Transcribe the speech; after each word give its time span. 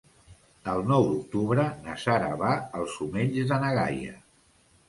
El 0.71 0.79
nou 0.91 1.05
d'octubre 1.09 1.67
na 1.87 1.97
Sara 2.05 2.31
va 2.41 2.57
als 2.81 2.97
Omells 3.07 3.39
de 3.53 3.61
na 3.67 3.71
Gaia. 3.81 4.19